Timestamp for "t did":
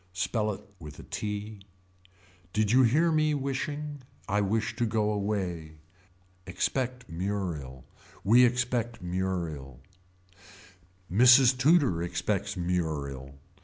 1.03-2.71